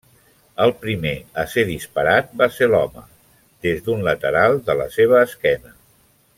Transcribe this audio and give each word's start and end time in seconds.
El 0.63 0.71
primer 0.85 1.11
a 1.41 1.43
ser 1.51 1.65
disparat 1.67 2.33
va 2.43 2.49
ser 2.55 2.71
l'home, 2.71 3.05
des 3.67 3.87
d'un 3.89 4.03
lateral 4.11 4.59
de 4.71 4.81
la 4.83 4.91
seva 4.99 5.25
esquena. 5.31 5.77